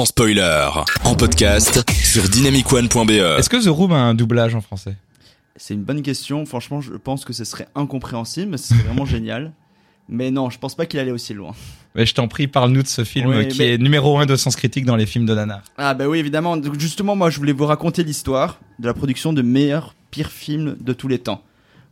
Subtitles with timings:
[0.00, 0.66] sans spoiler,
[1.04, 3.10] en podcast sur dynamicone.be.
[3.10, 4.96] Est-ce que The Room a un doublage en français?
[5.56, 6.46] C'est une bonne question.
[6.46, 9.52] Franchement, je pense que ce serait incompréhensible, mais ce serait vraiment génial.
[10.08, 11.52] Mais non, je pense pas qu'il allait aussi loin.
[11.94, 14.36] Mais je t'en prie, parle-nous de ce film Oui, qui mais- est numéro un de
[14.36, 15.62] sens critique dans les films de Nana.
[15.76, 16.56] Ah bah oui, évidemment.
[16.56, 20.78] Donc, justement, moi, je voulais vous raconter l'histoire de la production de meilleur pire film
[20.80, 21.42] de tous les temps.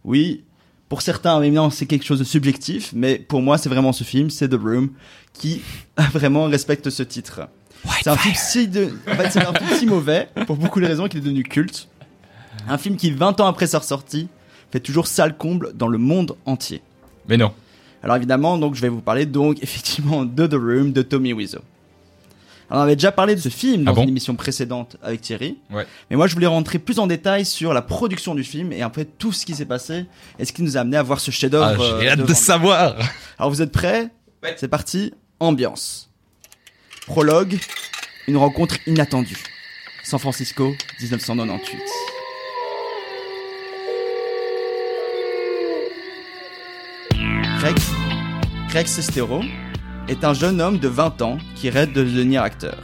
[0.04, 0.44] Oui,
[0.88, 4.30] pour certains, évidemment, c'est quelque chose de subjectif, mais pour moi, c'est vraiment ce film,
[4.30, 4.92] c'est The Room,
[5.34, 5.60] qui
[6.14, 7.42] vraiment respecte ce titre.
[8.02, 8.92] C'est un film si de...
[9.10, 11.88] en fait, c'est un film si mauvais, pour beaucoup de raisons, qu'il est devenu culte.
[12.68, 14.28] Un film qui, 20 ans après sa sortie,
[14.70, 16.82] fait toujours sale comble dans le monde entier.
[17.28, 17.52] Mais non.
[18.02, 21.60] Alors évidemment, donc je vais vous parler donc effectivement de The Room de Tommy Wiseau.
[22.70, 25.22] Alors on avait déjà parlé de ce film dans Ah bon une émission précédente avec
[25.22, 25.56] Thierry.
[25.70, 25.86] Ouais.
[26.10, 29.06] Mais moi je voulais rentrer plus en détail sur la production du film et après
[29.06, 30.04] tout ce qui s'est passé
[30.38, 31.98] et ce qui nous a amené à voir ce Ah, chef-d'œuvre.
[32.00, 32.96] J'ai euh, hâte de savoir.
[33.38, 34.10] Alors vous êtes prêts?
[34.42, 34.54] Ouais.
[34.58, 35.14] C'est parti.
[35.40, 36.07] Ambiance.
[37.08, 37.58] Prologue.
[38.26, 39.42] Une rencontre inattendue.
[40.04, 41.80] San Francisco, 1998.
[47.60, 47.76] Greg,
[48.68, 49.40] Greg Sestero
[50.06, 52.76] est un jeune homme de 20 ans qui rêve de devenir acteur.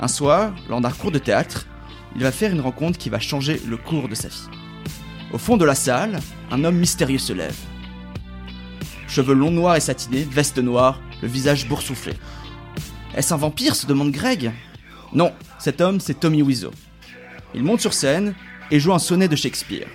[0.00, 1.68] Un soir, lors d'un cours de théâtre,
[2.16, 4.48] il va faire une rencontre qui va changer le cours de sa vie.
[5.32, 6.18] Au fond de la salle,
[6.50, 7.56] un homme mystérieux se lève.
[9.06, 12.14] Cheveux longs noirs et satinés, veste noire, le visage boursouflé.
[13.14, 14.52] Est-ce un vampire se demande Greg.
[15.12, 16.72] Non, cet homme c'est Tommy Wiseau.
[17.54, 18.34] Il monte sur scène
[18.70, 19.86] et joue un sonnet de Shakespeare.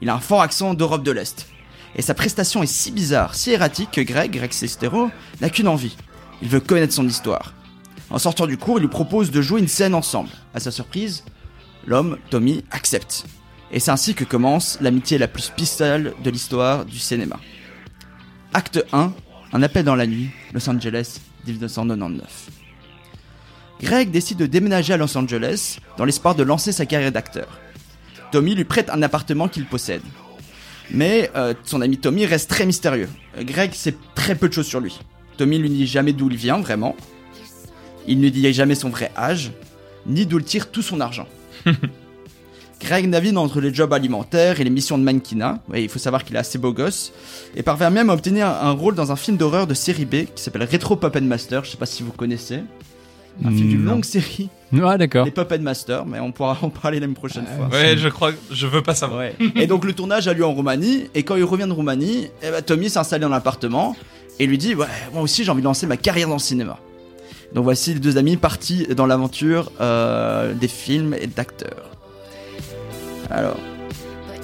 [0.00, 1.46] Il a un fort accent d'Europe de l'Est.
[1.94, 5.96] Et sa prestation est si bizarre, si erratique que Greg, Greg Sestero, n'a qu'une envie.
[6.42, 7.54] Il veut connaître son histoire.
[8.10, 10.30] En sortant du cours, il lui propose de jouer une scène ensemble.
[10.54, 11.24] À sa surprise,
[11.86, 13.26] l'homme, Tommy, accepte.
[13.70, 17.38] Et c'est ainsi que commence l'amitié la plus spéciale de l'histoire du cinéma.
[18.52, 19.12] Acte 1,
[19.52, 22.50] un appel dans la nuit, Los Angeles, 1999.
[23.82, 27.48] Greg décide de déménager à Los Angeles dans l'espoir de lancer sa carrière d'acteur.
[28.30, 30.02] Tommy lui prête un appartement qu'il possède.
[30.90, 33.08] Mais euh, son ami Tommy reste très mystérieux.
[33.38, 34.98] Greg sait très peu de choses sur lui.
[35.36, 36.96] Tommy lui dit jamais d'où il vient vraiment.
[38.06, 39.52] Il ne dit jamais son vrai âge,
[40.06, 41.28] ni d'où il tire tout son argent.
[42.80, 45.58] Greg navigue entre les jobs alimentaires et les missions de mannequinat.
[45.68, 47.12] Ouais, il faut savoir qu'il est assez beau gosse.
[47.54, 50.42] Et parvient même à obtenir un rôle dans un film d'horreur de série B qui
[50.42, 51.64] s'appelle Retro Puppet Master.
[51.64, 52.60] Je sais pas si vous connaissez.
[53.44, 53.92] Un film d'une Non.
[53.92, 54.48] longue série,
[54.82, 55.24] Ah, d'accord.
[55.24, 57.68] les Puppet Master, mais on pourra en parler la prochaine fois.
[57.68, 59.20] Ouais, je crois, je veux pas savoir.
[59.20, 59.34] Ouais.
[59.56, 62.50] Et donc le tournage a lieu en Roumanie, et quand il revient de Roumanie, eh
[62.50, 63.96] ben, Tommy s'installe dans l'appartement
[64.38, 66.78] et lui dit Ouais, moi aussi j'ai envie de lancer ma carrière dans le cinéma.
[67.54, 71.86] Donc voici les deux amis partis dans l'aventure euh, des films et d'acteurs.
[73.30, 73.58] Alors,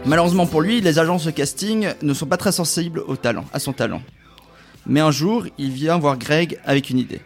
[0.04, 3.02] malheureusement pour lui, les agences de casting ne sont pas très sensibles
[3.52, 4.02] à son talent.
[4.86, 7.20] Mais un jour, il vient voir Greg avec une idée.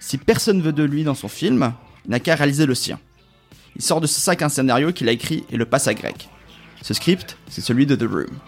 [0.00, 1.74] Si personne veut de lui dans son film,
[2.06, 2.98] il n'a qu'à réaliser le sien.
[3.76, 6.14] Il sort de ce sac un scénario qu'il a écrit et le passe à Greg.
[6.80, 8.38] Ce script, c'est celui de The Room.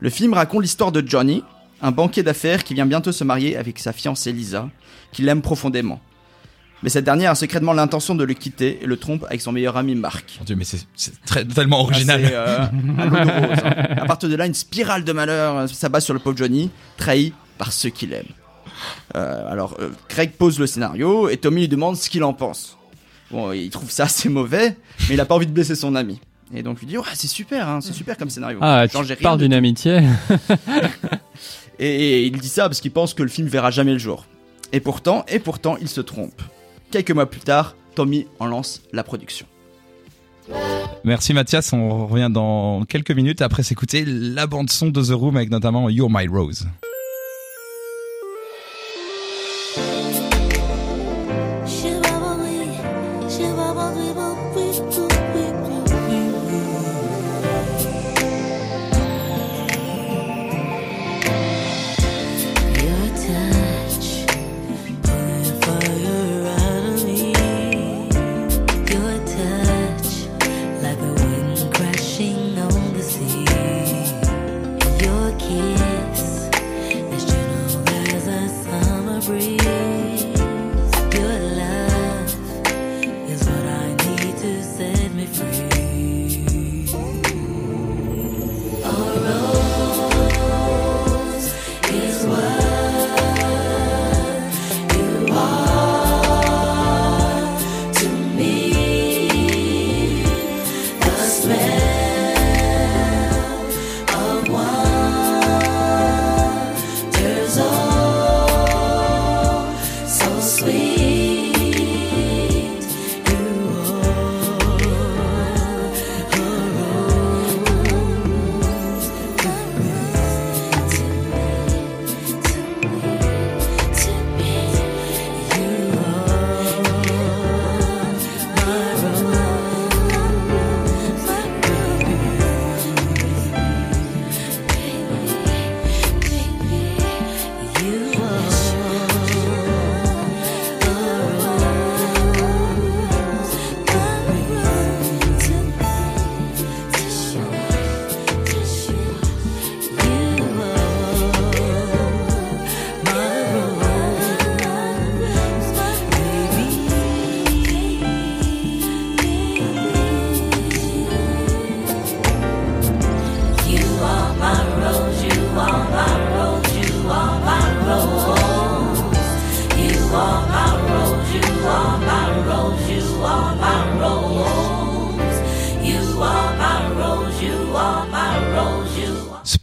[0.00, 1.42] Le film raconte l'histoire de Johnny,
[1.82, 4.68] un banquier d'affaires qui vient bientôt se marier avec sa fiancée Lisa,
[5.12, 6.00] qu'il aime profondément.
[6.82, 9.76] Mais cette dernière a secrètement l'intention de le quitter et le trompe avec son meilleur
[9.76, 10.36] ami Mark.
[10.38, 11.14] Mon Dieu, mais c'est
[11.54, 12.22] tellement original.
[12.26, 13.94] Ah, euh, de rose, hein.
[13.96, 17.32] À partir de là, une spirale de malheur euh, s'abat sur le pauvre Johnny, trahi
[17.56, 18.26] par ceux qu'il aime.
[19.16, 22.76] Euh, alors, euh, Craig pose le scénario et Tommy lui demande ce qu'il en pense.
[23.30, 24.76] Bon, il trouve ça assez mauvais,
[25.08, 26.20] mais il a pas envie de blesser son ami.
[26.54, 28.58] Et donc il dit, ouais, c'est super, hein, c'est super comme scénario.
[28.60, 30.02] Ah, Genre, tu rien parles d'une amitié.
[31.80, 34.26] Et, et il dit ça parce qu'il pense que le film verra jamais le jour.
[34.72, 36.40] Et pourtant, et pourtant, il se trompe.
[36.94, 39.46] Quelques mois plus tard, Tommy en lance la production.
[41.02, 45.36] Merci Mathias, on revient dans quelques minutes après s'écouter la bande son de The Room
[45.36, 46.68] avec notamment You're My Rose.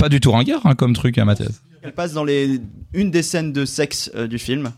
[0.01, 1.62] Pas du tout ringard hein, comme truc, hein, Mathias.
[1.83, 2.59] Elle passe dans les
[2.94, 4.71] une des scènes de sexe euh, du film.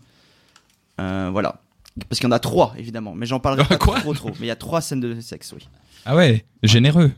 [1.00, 1.62] Euh, voilà.
[2.10, 3.14] Parce qu'il y en a trois, évidemment.
[3.16, 4.30] Mais j'en parlerai pas Quoi trop trop.
[4.40, 5.68] Mais il y a trois scènes de sexe, oui.
[6.06, 7.12] Ah ouais, généreux.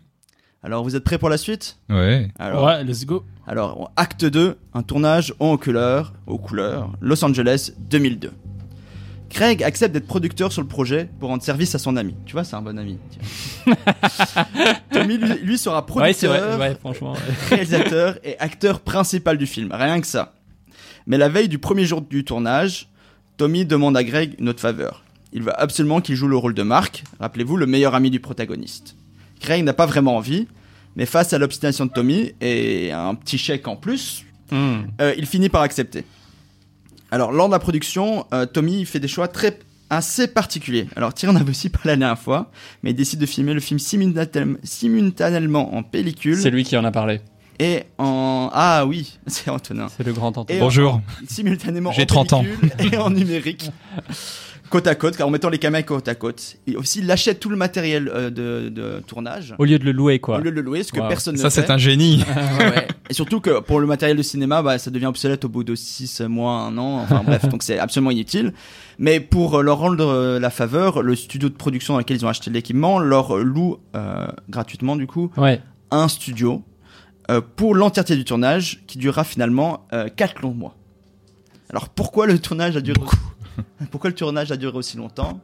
[0.63, 1.78] Alors, vous êtes prêts pour la suite?
[1.90, 2.30] Ouais.
[2.38, 3.24] alors, Ouais, let's go.
[3.48, 8.31] alors, acte 2, un tournage en couleur, aux couleurs, Los Angeles 2002.
[9.30, 12.16] Craig accepte d'être producteur sur le projet pour rendre service à son ami.
[12.25, 12.98] Tu vois, c'est un bon ami.
[14.92, 16.69] Tommy, lui, lui sera Ouais, producteur, vrai.
[16.69, 17.13] Ouais, franchement.
[17.13, 17.19] ouais.
[17.50, 19.69] réalisateur et acteur principal du film.
[19.72, 20.33] Rien que ça.
[21.07, 22.88] Mais la veille du premier jour du tournage,
[23.38, 25.04] Tommy demande à Greg une autre faveur.
[25.33, 28.95] Il veut absolument qu'il joue le rôle de Mark, rappelez-vous, le meilleur ami du protagoniste.
[29.42, 30.48] Greg n'a pas vraiment envie,
[30.95, 34.81] mais face à l'obstination de Tommy et un petit chèque en plus, Hmm.
[35.01, 36.06] euh, il finit par accepter.
[37.12, 39.57] Alors, lors de la production, euh, Tommy fait des choix très
[39.90, 40.88] assez particuliers.
[40.96, 42.52] Alors, Thierry en avait aussi parlé la dernière fois,
[42.84, 46.84] mais il décide de filmer le film simultanément simultanément en pellicule C'est lui qui en
[46.84, 47.22] a parlé.
[47.60, 49.88] et en ah oui, c'est Antonin.
[49.96, 50.57] C'est le grand Antoine.
[50.57, 51.02] Et Bonjour.
[51.28, 52.46] Simultanément J'ai en 30 ans.
[52.92, 53.69] et en numérique.
[54.72, 56.56] Côte à côte, car en mettant les caméras côte à côte.
[56.66, 59.54] Et aussi, il achète tout le matériel euh, de, de tournage.
[59.60, 60.38] Au lieu de le louer, quoi.
[60.38, 61.08] Au lieu de le louer, ce que Wow.
[61.08, 61.62] personne ne Ça, fait.
[61.62, 62.24] c'est un génie.
[62.60, 62.88] Ouais.
[63.10, 65.75] Et surtout que pour le matériel de cinéma, bah, ça devient obsolète au bout de
[65.75, 68.54] 6 mois, 1 an, enfin bref, donc c'est absolument inutile.
[68.98, 72.25] Mais pour euh, leur rendre euh, la faveur, le studio de production dans lequel ils
[72.25, 75.62] ont acheté l'équipement leur loue euh, gratuitement du coup Ouais.
[75.92, 76.63] un studio
[77.30, 80.75] euh, pour l'entièreté du tournage qui durera finalement 4 longs mois.
[81.69, 83.00] Alors pourquoi le tournage a duré
[83.92, 85.40] Pourquoi le tournage a duré aussi longtemps?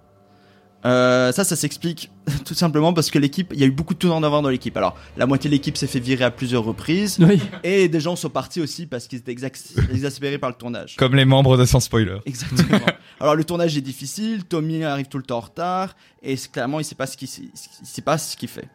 [0.83, 2.09] Euh, ça, ça s'explique
[2.45, 4.75] tout simplement parce que l'équipe, il y a eu beaucoup de tournants dans l'équipe.
[4.77, 7.17] Alors, la moitié de l'équipe s'est fait virer à plusieurs reprises.
[7.19, 7.39] Oui.
[7.63, 9.31] Et des gens sont partis aussi parce qu'ils étaient
[9.91, 10.95] exaspérés par le tournage.
[10.95, 12.17] Comme les membres de Sans Spoiler.
[12.25, 12.79] Exactement.
[13.19, 16.83] Alors le tournage est difficile, Tommy arrive tout le temps en retard et clairement il
[16.83, 17.51] sait pas ce qu'il il
[17.87, 18.67] sait pas ce qu'il fait.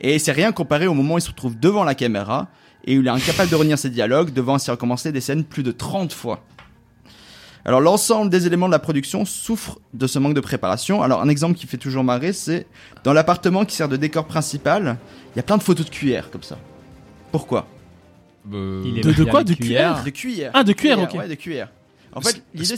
[0.00, 2.48] Et c'est rien comparé au moment où il se retrouve devant la caméra
[2.84, 5.62] et où il est incapable de retenir ses dialogues devant s'y recommencer des scènes plus
[5.62, 6.44] de 30 fois.
[7.66, 11.02] Alors l'ensemble des éléments de la production souffrent de ce manque de préparation.
[11.02, 12.66] Alors un exemple qui fait toujours marrer, c'est
[13.02, 14.96] dans l'appartement qui sert de décor principal,
[15.34, 16.58] il y a plein de photos de cuillère comme ça.
[17.32, 17.66] Pourquoi?
[18.50, 19.42] Il est De- quoi?
[19.42, 20.52] De cuillère De cuillère.
[20.54, 21.14] Ah, de cuillère, ok.
[21.18, 21.68] Ouais, de cuillère.
[22.14, 22.76] En fait, l'idée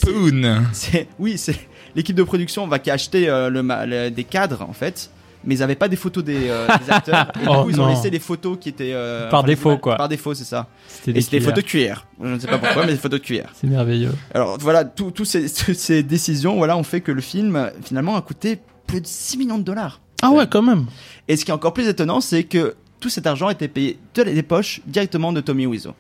[0.73, 1.55] c'est oui, c'est
[1.95, 5.11] l'équipe de production va qui a acheté euh, le, ma- le- des cadres en fait,
[5.45, 7.31] mais ils avaient pas des photos des, euh, des acteurs.
[7.37, 7.91] Et du Oh, coup, ils ont non.
[7.95, 9.97] laissé les photos qui étaient euh, Par les défaut, quoi.
[9.97, 10.67] Par défaut, c'est ça.
[10.89, 11.55] C'était Et des c'était des cuillères.
[11.55, 12.07] photos de cuillère.
[12.23, 13.51] Je ne sais pas pourquoi, mais des photos de cuillère.
[13.55, 14.13] C'est merveilleux.
[14.35, 18.17] Alors voilà, tous tous ces, toutes ces décisions, voilà, ont fait que le film finalement
[18.17, 20.01] a coûté plus de 6 millions de dollars.
[20.23, 20.87] Ah ouais, quand même.
[21.29, 24.25] Et ce qui est encore plus étonnant, c'est que tout cet argent était payé de
[24.25, 25.95] des poches directement de Tommy Wiseau.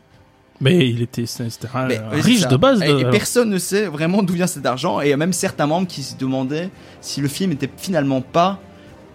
[0.60, 2.48] Mais il était, c'était un Mais, riche ça.
[2.48, 2.80] de base.
[2.80, 5.00] De- et personne ne sait vraiment d'où vient cet argent.
[5.00, 6.68] Et il y a même certains membres qui se demandaient
[7.00, 8.58] si le film était finalement pas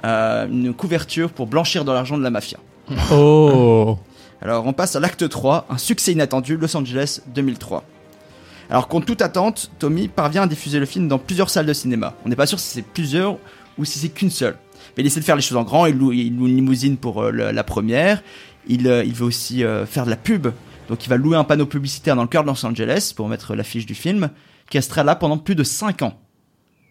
[0.05, 2.57] euh, une couverture pour blanchir de l'argent de la mafia.
[3.12, 3.98] Oh.
[4.41, 7.83] Alors on passe à l'acte 3, un succès inattendu, Los Angeles 2003.
[8.69, 12.13] Alors contre toute attente, Tommy parvient à diffuser le film dans plusieurs salles de cinéma.
[12.25, 13.38] On n'est pas sûr si c'est plusieurs
[13.77, 14.57] ou si c'est qu'une seule.
[14.98, 16.98] Mais il essaie de faire les choses en grand, il loue, il loue une limousine
[16.98, 18.22] pour euh, le- la première,
[18.67, 20.48] il, euh, il veut aussi euh, faire de la pub,
[20.89, 23.55] donc il va louer un panneau publicitaire dans le cœur de Los Angeles pour mettre
[23.55, 24.29] l'affiche du film,
[24.69, 26.13] qui restera là pendant plus de 5 ans.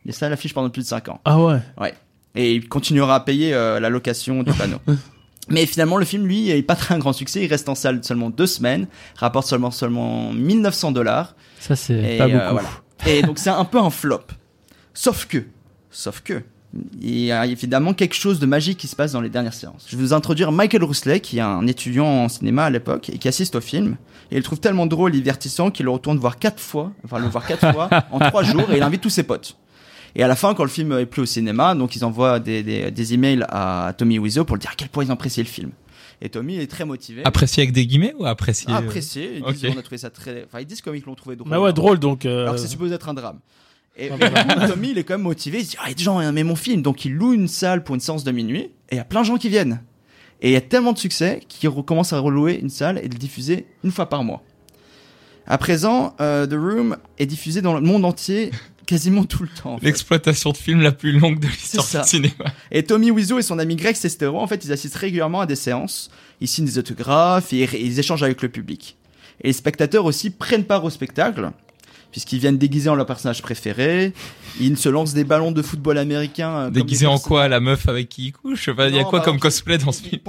[0.04, 1.20] Il est ça l'affiche pendant plus de 5 ans.
[1.24, 1.58] Ah ouais.
[1.78, 1.94] Ouais.
[2.34, 4.78] Et il continuera à payer euh, la location du panneau.
[5.48, 7.44] Mais finalement, le film, lui, n'est pas très un grand succès.
[7.44, 8.86] Il reste en salle seulement deux semaines,
[9.16, 11.34] rapporte seulement seulement 1900 dollars.
[11.58, 12.52] Ça, c'est pas euh, beaucoup.
[12.52, 12.68] voilà.
[13.06, 14.22] Et donc c'est un peu un flop.
[14.94, 15.44] Sauf que,
[15.90, 16.42] sauf que,
[17.00, 19.86] il y a évidemment quelque chose de magique qui se passe dans les dernières séances.
[19.88, 23.18] Je vais vous introduire Michael Rousselet, qui est un étudiant en cinéma à l'époque et
[23.18, 23.96] qui assiste au film.
[24.30, 27.18] Et il le trouve tellement drôle et divertissant qu'il le retourne voir quatre fois, enfin
[27.18, 29.58] le voir quatre fois en trois jours et il invite tous ses potes.
[30.14, 32.62] Et à la fin, quand le film est plus au cinéma, donc ils envoient des,
[32.62, 35.42] des, des emails à Tommy Wiseau pour lui dire à quel point ils ont apprécié
[35.42, 35.70] le film.
[36.20, 37.22] Et Tommy est très motivé.
[37.24, 39.42] Apprécié avec des guillemets ou apprécié euh, Apprécié.
[39.46, 39.72] Ils disent Ok.
[39.74, 40.44] on a trouvé ça très.
[40.44, 41.50] Enfin, ils disent comme ils l'ont trouvé drôle.
[41.50, 42.26] Bah ouais, drôle donc.
[42.26, 43.38] euh, Alors que c'est supposé être un drame.
[43.96, 44.66] Et Ah bah.
[44.68, 45.58] Tommy, il est quand même motivé.
[45.60, 46.80] Il se dit, ah, il y a des gens qui aiment mon film.
[46.82, 48.60] Donc, il loue une salle pour une séance de minuit.
[48.60, 49.82] Et il y a plein de gens qui viennent.
[50.42, 53.14] Et il y a tellement de succès qu'il recommence à relouer une salle et de
[53.14, 54.42] le diffuser une fois par mois.
[55.46, 58.50] À présent, euh, The Room est diffusé dans le monde entier
[58.92, 59.74] quasiment tout le temps.
[59.74, 59.86] en fait.
[59.86, 62.34] L'exploitation de film la plus longue de l'histoire du cinéma.
[62.70, 65.56] Et Tommy Wiseau et son ami Greg Sestero, en fait, ils assistent régulièrement à des
[65.56, 66.10] séances.
[66.40, 68.96] Ils signent des autographes et ils échangent avec le public.
[69.42, 71.50] Et les spectateurs aussi prennent part au spectacle,
[72.10, 74.12] puisqu'ils viennent déguisés en leur personnage préféré.
[74.60, 76.50] Ils se lancent des ballons de football américain.
[76.50, 77.48] euh, comme Déguisé des en quoi?
[77.48, 79.36] La meuf avec qui il couche Je sais pas, il y a quoi bah, comme
[79.36, 80.22] ils- cosplay dans ce ils, film?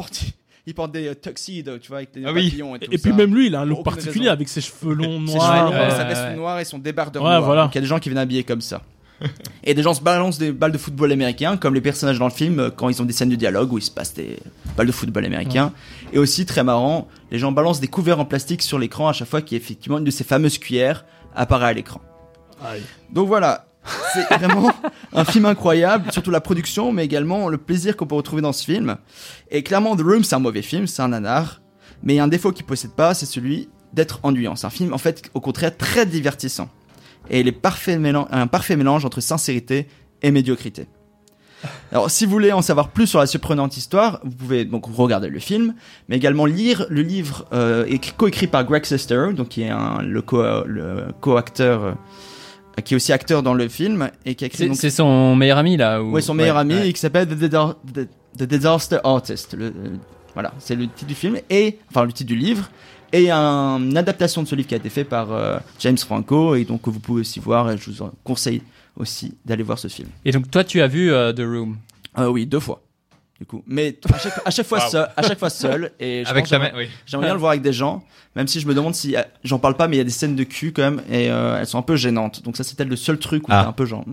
[0.66, 2.46] Ils portent des euh, tuxedos, tu vois, avec des Ah oui.
[2.46, 3.18] papillons et tout Et puis ça.
[3.18, 4.32] même lui, il a un look particulier raison.
[4.34, 5.68] avec ses cheveux longs Ses noirs.
[5.70, 6.36] cheveux longs, sa veste ouais.
[6.36, 7.42] noire et son débardeur Ouais, noir.
[7.44, 7.64] voilà.
[7.64, 8.82] Donc il y a des gens qui viennent habillés comme ça.
[9.64, 12.32] et des gens se balancent des balles de football américain, comme les personnages dans le
[12.34, 14.38] film, euh, quand ils ont des scènes de dialogue où il se passe des,
[14.76, 15.72] balle de football américain.
[16.12, 19.28] Et aussi, très marrant, les gens balancent des couverts en plastique sur l'écran à chaque
[19.30, 21.06] fois qu'effectivement une de ces fameuses cuillères
[21.36, 22.02] apparaît à l'écran.
[23.12, 23.66] Donc voilà,
[24.14, 24.72] c'est vraiment
[25.14, 28.64] un film incroyable, surtout la production, mais également le plaisir qu'on peut retrouver dans ce
[28.64, 28.98] film.
[29.52, 31.62] Et clairement, The Room, c'est un mauvais film, c'est un nanar.
[32.02, 34.56] Mais il y a un défaut qu'il possède pas, c'est celui d'être ennuyant.
[34.56, 36.70] C'est un film, en fait, au contraire, très divertissant.
[37.30, 38.00] Et il est parfait
[38.32, 39.88] un parfait mélange entre sincérité
[40.22, 40.88] et médiocrité.
[41.94, 45.30] Alors, si vous voulez en savoir plus sur la surprenante histoire, vous pouvez donc regarder
[45.30, 45.76] le film,
[46.10, 50.02] mais également lire le livre euh, écrit- coécrit par Greg Sestero, donc qui est un,
[50.02, 50.44] le co-
[51.22, 51.94] co-acteur, euh,
[52.84, 55.36] qui est aussi acteur dans le film et qui a écrit C'est donc, c'est son
[55.36, 56.12] meilleur ami là ou...
[56.12, 56.90] ouais, son meilleur Ouais, ami ouais.
[56.90, 58.08] et qui s'appelle The, Dida- The-
[58.40, 59.54] The Disaster Artist.
[59.54, 59.72] Le- euh,
[60.34, 62.70] voilà, c'est le titre du film et enfin le titre du livre
[63.12, 66.56] et un- une adaptation de ce livre qui a été fait par euh, James Franco
[66.56, 68.62] et donc que vous pouvez aussi voir et je vous conseille
[68.98, 70.10] aussi d'aller voir ce film.
[70.26, 71.78] Et donc toi tu as vu euh, The Room?
[72.18, 72.82] Oui, deux fois.
[73.40, 76.30] Du coup, mais à chaque, à chaque fois seul, à chaque fois seul et je
[76.30, 76.88] Avec pense la que main, oui.
[77.06, 78.04] J'aimerais bien le voir avec des gens,
[78.36, 80.12] même si je me demande si euh, j'en parle pas, mais il y a des
[80.12, 82.44] scènes de cul quand même et euh, elles sont un peu gênantes.
[82.44, 83.64] Donc ça c'est peut-être le seul truc où Ah.
[83.64, 84.06] t'es un peu genre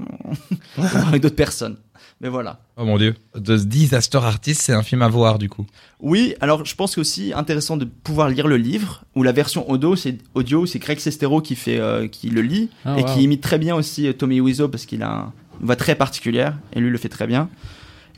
[1.09, 1.77] avec d'autres personnes.
[2.23, 2.61] Mais voilà.
[2.77, 3.15] Oh mon dieu.
[3.35, 5.67] The Disaster Artist, c'est un film à voir du coup.
[6.01, 9.69] Oui, alors je pense que aussi intéressant de pouvoir lire le livre ou la version
[9.71, 13.15] audio, c'est audio, c'est Craig Sestero qui fait euh, qui le lit Ah, et wow.
[13.15, 15.95] qui imite très bien aussi euh, Tommy Wiseau parce qu'il a un- une voix très
[15.95, 17.49] particulière et lui le fait très bien.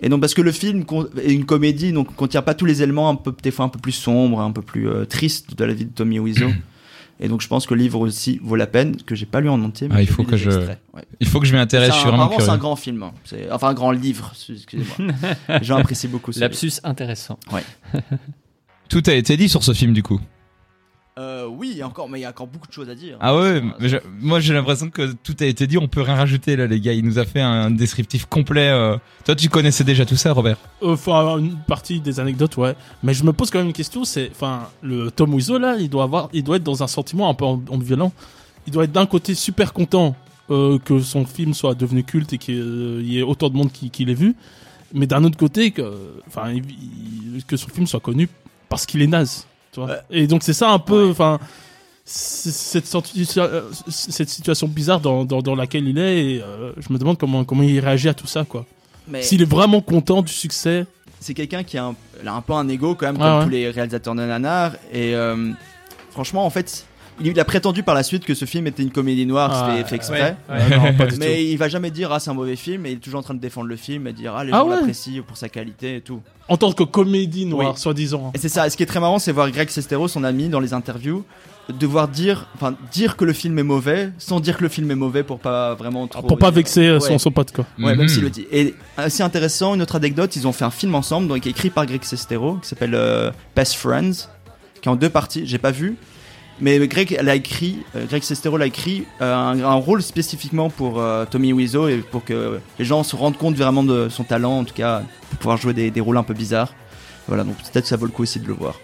[0.00, 0.84] Et donc parce que le film
[1.22, 3.78] est une comédie, donc contient pas tous les éléments un peu des fois un peu
[3.78, 6.48] plus sombres, un peu plus euh, tristes de la vie de Tommy Wiseau.
[7.20, 9.48] et donc je pense que le livre aussi vaut la peine que j'ai pas lu
[9.48, 9.86] en entier.
[9.88, 10.50] Mais Ah, il faut que je-.
[10.50, 11.04] Ouais.
[11.20, 13.02] Il faut que je m'y intéresse, C'est un- vraiment c'est grand film.
[13.04, 13.12] hein.
[13.52, 14.32] Enfin un grand livre.
[14.48, 15.12] Excusez-moi.
[15.78, 16.30] apprécient beaucoup.
[16.32, 16.40] livre.
[16.40, 17.38] Lapsus intéressant.
[18.88, 20.20] Tout a été dit sur ce film du coup.
[21.18, 23.18] Euh, oui, encore, mais il y a encore beaucoup de choses à dire.
[23.20, 26.00] Ah ouais, Ça- mais je- moi j'ai l'impression que tout a été dit, on peut
[26.00, 26.94] rien rajouter là les gars.
[26.94, 28.70] Il nous a fait un descriptif complet.
[28.70, 28.96] euh.
[29.26, 30.56] Toi tu connaissais déjà tout ça Robert?
[30.82, 32.74] Euh, faut avoir une partie des anecdotes, ouais.
[33.02, 35.90] Mais je me pose quand même une question, c'est, enfin, le Tom Wiseau là, il
[35.90, 38.10] doit avoir, il doit être dans un sentiment un peu amb- ambivalent.
[38.66, 40.16] Il doit être d'un côté super content
[40.50, 43.90] euh, que son film soit devenu culte et qu'il y ait autant de monde qui,
[43.90, 44.34] qui l'ait vu,
[44.94, 45.92] mais d'un autre côté que,
[46.26, 46.64] enfin, il-
[47.36, 48.28] il- que son film soit connu
[48.70, 49.88] parce qu'il est naze, tu vois.
[49.88, 49.98] Ouais.
[50.10, 51.38] Et donc c'est ça un peu, enfin.
[52.04, 52.92] Cette,
[53.38, 57.16] euh, cette situation bizarre dans, dans, dans laquelle il est, et, euh, je me demande
[57.16, 58.66] comment, comment il réagit à tout ça, quoi.
[59.20, 60.84] S'il est vraiment content du succès,
[61.20, 63.38] c'est quelqu'un qui a un, il a un peu un ego quand même, Ah comme
[63.38, 63.44] ouais.
[63.44, 64.72] tous les réalisateurs de nanar.
[64.92, 65.52] Et euh,
[66.10, 66.84] franchement, en fait,
[67.20, 69.84] il, a prétendu par la suite que ce film était une comédie noire, Ah, fait,
[69.90, 70.36] fait exprès.
[70.48, 71.18] Ouais, non, pas du tout.
[71.20, 73.22] Mais il va jamais dire ah c'est un mauvais film et il est toujours en
[73.22, 74.76] train de défendre le film et dire ah les Ah gens ouais.
[74.76, 76.20] l'apprécient pour sa qualité et tout.
[76.48, 77.80] En tant que comédie noire, Oui.
[77.80, 78.32] soi-disant.
[78.34, 78.68] Et c'est ça.
[78.68, 81.24] Ce qui est très marrant, c'est voir Greg Sestero, son ami, dans les interviews,
[81.78, 84.96] devoir dire, enfin dire que le film est mauvais, sans dire que le film est
[84.96, 86.26] mauvais pour pas vraiment trop.
[86.26, 87.64] Pour pas vexer euh, son, son pote, quoi.
[87.78, 87.98] Ouais, Mhm.
[87.98, 88.46] même s'il le dit.
[88.50, 91.86] Et assez intéressant, une autre anecdote, ils ont fait un film ensemble, donc écrit par
[91.86, 94.28] Greg Sestero, qui s'appelle euh, Best Friends,
[94.80, 95.46] qui est en deux parties.
[95.46, 95.96] J'ai pas vu,
[96.62, 101.00] mais Greg l'a écrit, euh, Greg Sestero l'a écrit euh, un, un rôle spécifiquement pour
[101.00, 104.60] euh, Tommy Wiseau et pour que les gens se rendent compte vraiment de son talent,
[104.60, 106.72] en tout cas, pour pouvoir jouer des, des rôles un peu bizarres.
[107.28, 108.80] Voilà, donc peut-être que ça vaut le coup aussi de le voir.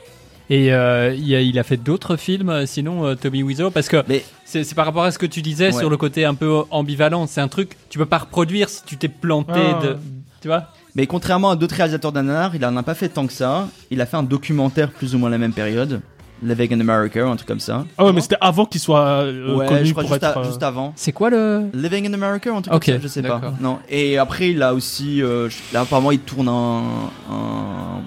[0.50, 4.02] Et euh, il, a, il a fait d'autres films, sinon euh, Tommy Wiseau, parce que
[4.08, 5.72] Mais c'est par rapport à ce que tu disais Ouais.
[5.78, 7.26] sur le côté un peu ambivalent.
[7.26, 9.80] C'est un truc tu peux pas reproduire si tu t'es planté Ah.
[9.84, 9.96] de,
[10.40, 10.64] tu vois?
[10.94, 13.68] Mais contrairement à d'autres réalisateurs d'ananar, il en a pas fait tant que ça.
[13.90, 16.00] Il a fait un documentaire plus ou moins à la même période,
[16.42, 17.84] Living in America, un truc comme ça.
[17.96, 20.36] Ah ouais, mais c'était avant qu'il soit euh, ouais, connu je crois pour juste, être.
[20.36, 20.92] à- euh, juste avant.
[20.96, 23.40] C'est quoi le Living in America, un truc Ok, comme ça, je sais pas.
[23.60, 23.78] Non.
[23.88, 26.82] Et après, il a aussi, euh, là apparemment, il tourne un,
[27.30, 28.02] un-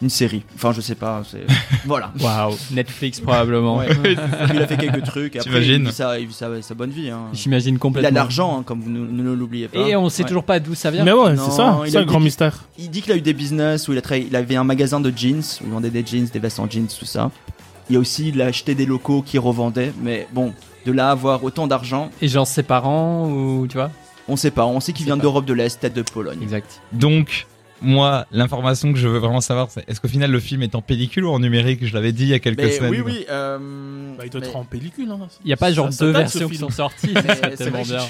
[0.00, 0.44] une série.
[0.54, 1.22] Enfin, je sais pas.
[1.84, 2.12] voilà.
[2.20, 3.78] Waouh, Netflix probablement.
[3.78, 3.88] Ouais.
[4.54, 5.34] il a fait quelques trucs.
[5.36, 7.10] et Après, il vit sa, il vit sa, sa bonne vie.
[7.10, 7.22] hein.
[7.32, 8.10] J'imagine Il a complètement.
[8.10, 9.80] de l'argent, hein, comme vous ne, ne l'oubliez pas.
[9.80, 10.28] Et on sait Ouais.
[10.28, 11.04] toujours pas d'où ça vient.
[11.04, 12.64] Mais ouais, c'est ça, c'est eu grand des- mystère.
[12.78, 15.00] Il dit qu'il a eu des business où il, a travaillé- il avait un magasin
[15.00, 17.30] de jeans où il vendait des jeans, des vestes en jeans, tout ça.
[17.90, 20.52] Il a aussi il a acheté des locaux qu'il revendait, mais bon,
[20.86, 23.90] de là à avoir autant d'argent, Et genre ses parents ou tu vois?
[24.28, 24.66] on sait pas.
[24.66, 26.38] On sait qu'il vient d'Europe de l'Est, peut-être de Pologne.
[26.42, 26.80] Exact.
[26.92, 27.46] Donc
[27.80, 30.82] moi l'information que je veux vraiment savoir c'est est-ce qu'au final le film est en
[30.82, 31.86] pellicule ou en numérique?
[31.86, 32.90] Je l'avais dit il y a quelques Mais semaines.
[32.90, 33.24] oui, oui.
[33.30, 33.58] euh,
[34.18, 35.10] Bah, il doit mais- être en pellicule.
[35.10, 35.28] Hein.
[35.44, 36.68] Il y a pas genre Ça- ça deux versions qui film.
[36.70, 37.10] sont sorties.
[37.14, 37.54] Mais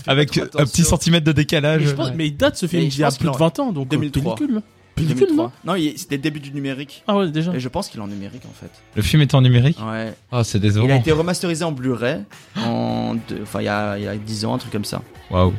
[0.07, 1.83] Avec un petit centimètre de Mais, décalage.
[1.83, 2.15] je pense- Ouais.
[2.17, 3.87] mais il date ce film Mais d'il y a plus de qu'il 20 ans, donc
[3.87, 4.35] euh, 2003.
[4.37, 4.63] pellicule.
[5.01, 5.07] Là.
[5.07, 5.53] Pellicule, 2003.
[5.65, 7.03] non c'était le début du numérique.
[7.07, 7.53] Ah ouais, déjà.
[7.55, 8.71] Et je pense qu'il est en numérique en fait.
[8.95, 9.79] Le film est en numérique?
[9.81, 10.13] Ouais.
[10.33, 12.21] Ah c'est Il a été remasterisé en Blu-ray
[12.57, 15.03] en deux- enfin il y a, il y a 10 ans, un truc comme ça.
[15.31, 15.53] Waouh.